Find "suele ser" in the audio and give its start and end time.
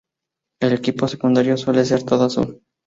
1.57-2.01